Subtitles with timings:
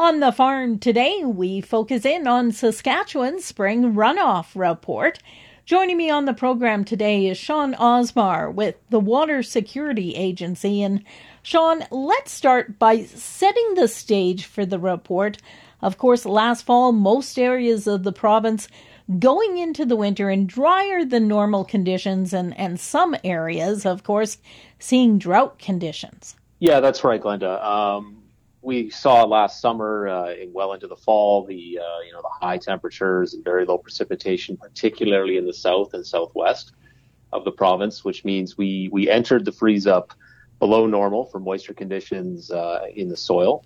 [0.00, 5.18] On the farm today, we focus in on Saskatchewan's spring runoff report.
[5.66, 10.82] Joining me on the program today is Sean Osmar with the Water Security Agency.
[10.82, 11.04] And
[11.42, 15.36] Sean, let's start by setting the stage for the report.
[15.82, 18.68] Of course, last fall, most areas of the province
[19.18, 24.38] going into the winter in drier than normal conditions, and, and some areas, of course,
[24.78, 26.36] seeing drought conditions.
[26.58, 27.62] Yeah, that's right, Glenda.
[27.62, 28.19] Um,
[28.62, 32.58] we saw last summer, uh, well into the fall, the uh, you know the high
[32.58, 36.72] temperatures and very low precipitation, particularly in the south and southwest
[37.32, 40.12] of the province, which means we we entered the freeze up
[40.58, 43.64] below normal for moisture conditions uh, in the soil.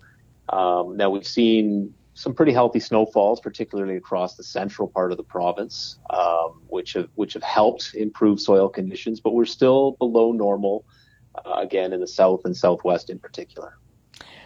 [0.48, 5.24] Um, now we've seen some pretty healthy snowfalls, particularly across the central part of the
[5.24, 10.84] province, um, which have which have helped improve soil conditions, but we're still below normal
[11.44, 13.76] uh, again in the south and southwest in particular.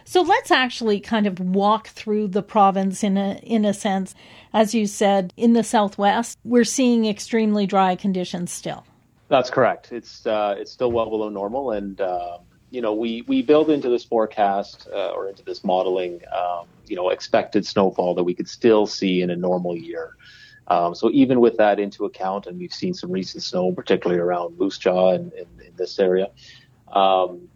[0.09, 4.15] So let's actually kind of walk through the province in a in a sense.
[4.51, 8.87] As you said, in the southwest, we're seeing extremely dry conditions still.
[9.27, 9.91] That's correct.
[9.91, 12.39] It's uh, it's still well below normal, and uh,
[12.71, 16.95] you know we we build into this forecast uh, or into this modeling, um, you
[16.95, 20.15] know, expected snowfall that we could still see in a normal year.
[20.69, 24.57] Um, so even with that into account, and we've seen some recent snow, particularly around
[24.57, 26.31] Moose Jaw and in, in, this area,
[26.93, 27.47] um,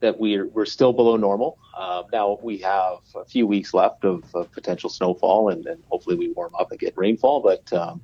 [0.00, 1.58] that we're, we're still below normal.
[1.76, 6.16] Uh, now we have a few weeks left of, of potential snowfall, and, and, hopefully
[6.16, 7.40] we warm up and get rainfall.
[7.40, 8.00] But um,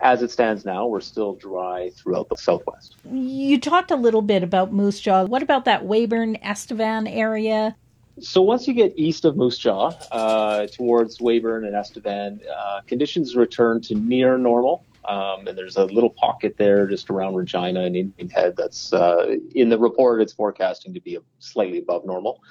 [0.00, 2.96] as it stands now, we're still dry throughout the southwest.
[3.10, 5.24] You talked a little bit about Moose Jaw.
[5.24, 7.76] What about that Weyburn Estevan area?
[8.20, 13.36] So once you get east of Moose Jaw uh, towards Weyburn and Estevan, uh, conditions
[13.36, 14.84] return to near normal.
[15.04, 19.36] Um, and there's a little pocket there just around Regina and Indian Head that's uh,
[19.54, 20.20] in the report.
[20.20, 22.42] It's forecasting to be slightly above normal.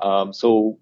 [0.00, 0.78] Um, so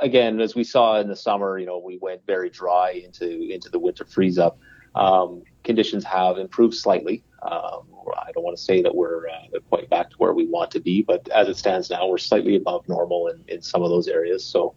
[0.00, 3.68] again, as we saw in the summer, you know, we went very dry into into
[3.68, 4.58] the winter freeze up.
[4.94, 7.22] Um, conditions have improved slightly.
[7.42, 10.70] Um, I don't want to say that we're uh, quite back to where we want
[10.72, 13.90] to be, but as it stands now, we're slightly above normal in, in some of
[13.90, 14.44] those areas.
[14.44, 14.74] So,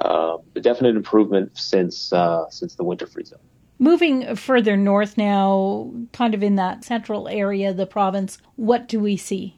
[0.00, 3.42] uh, a definite improvement since uh, since the winter freeze up.
[3.78, 9.00] Moving further north now, kind of in that central area of the province, what do
[9.00, 9.56] we see?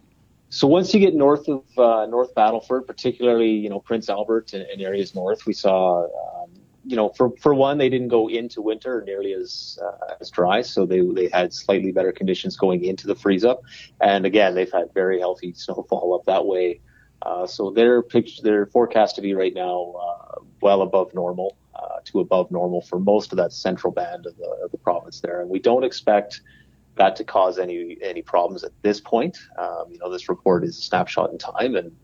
[0.48, 4.62] So once you get north of uh, North Battleford, particularly you know Prince Albert and,
[4.62, 6.50] and areas north, we saw um,
[6.84, 10.62] you know for for one they didn't go into winter nearly as uh, as dry,
[10.62, 13.60] so they they had slightly better conditions going into the freeze up,
[14.00, 16.80] and again they've had very healthy snowfall up that way.
[17.22, 22.00] Uh, so their picture, their forecast to be right now uh, well above normal uh,
[22.04, 25.40] to above normal for most of that central band of the, of the province there.
[25.40, 26.40] And we don't expect
[26.96, 29.38] that to cause any any problems at this point.
[29.58, 31.94] Um, you know, this report is a snapshot in time, and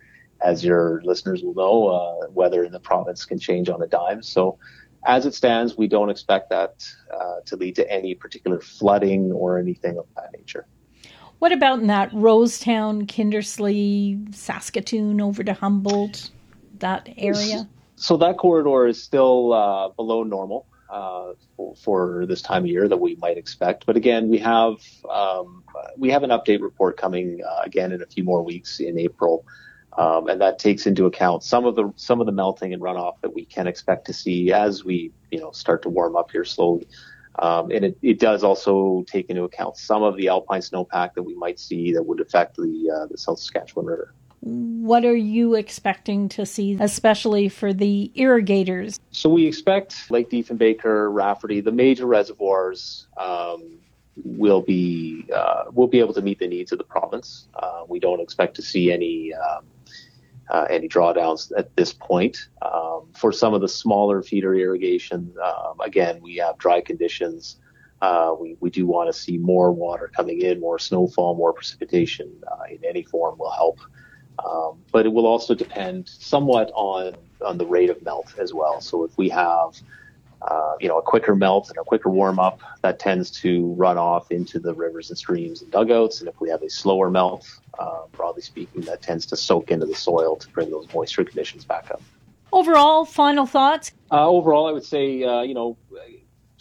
[0.42, 4.22] as your listeners will know, uh, weather in the province can change on a dime.
[4.22, 4.58] So,
[5.06, 9.58] as it stands, we don't expect that uh, to lead to any particular flooding or
[9.58, 10.66] anything of that nature.
[11.38, 16.30] What about in that Rosetown, Kindersley, Saskatoon over to Humboldt,
[16.78, 17.68] that area?
[18.02, 21.34] So that corridor is still uh, below normal uh,
[21.76, 23.86] for, this time of year that we might expect.
[23.86, 24.74] But again, we have
[25.08, 25.62] um,
[25.96, 29.46] we have an update report coming uh, again in a few more weeks in April,
[29.96, 33.20] um, and that takes into account some of the some of the melting and runoff
[33.20, 36.44] that we can expect to see as we you know start to warm up here
[36.44, 36.88] slowly.
[37.38, 41.22] Um, and it, it, does also take into account some of the alpine snowpack that
[41.22, 44.12] we might see that would affect the uh, the South Saskatchewan River.
[44.44, 48.98] What are you expecting to see, especially for the irrigators?
[49.12, 53.78] So we expect Lake Diefenbaker, Rafferty, the major reservoirs um,
[54.16, 57.46] will be uh, will be able to meet the needs of the province.
[57.54, 59.64] Uh, we don't expect to see any um,
[60.50, 62.48] uh, any drawdowns at this point.
[62.62, 67.60] Um, for some of the smaller feeder irrigation, um, again, we have dry conditions.
[68.00, 72.28] Uh, we, we do want to see more water coming in, more snowfall, more precipitation
[72.50, 73.78] uh, in any form will help
[74.38, 78.80] um, but it will also depend somewhat on on the rate of melt as well.
[78.80, 79.80] So if we have
[80.42, 83.98] uh, you know a quicker melt and a quicker warm up, that tends to run
[83.98, 86.20] off into the rivers and streams and dugouts.
[86.20, 87.48] And if we have a slower melt,
[87.78, 91.64] uh, broadly speaking, that tends to soak into the soil to bring those moisture conditions
[91.64, 92.02] back up.
[92.52, 93.92] Overall, final thoughts?
[94.10, 95.76] Uh, overall, I would say uh, you know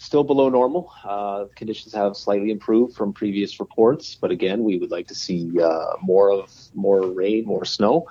[0.02, 0.92] still below normal.
[1.04, 5.52] Uh, conditions have slightly improved from previous reports, but again, we would like to see
[5.60, 8.06] uh, more of more rain, more snow.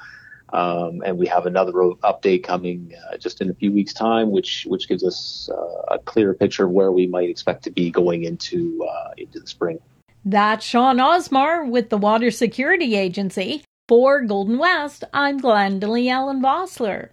[0.54, 4.66] Um, and we have another update coming uh, just in a few weeks' time, which
[4.68, 8.26] which gives us uh, a clearer picture of where we might expect to be going
[8.26, 9.80] into uh, into the spring.
[10.26, 13.64] That's Sean Osmar with the Water Security Agency.
[13.88, 17.10] For Golden West, I'm Glendalee Allen Vossler.